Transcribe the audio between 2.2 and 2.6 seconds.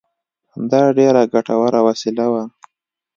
وه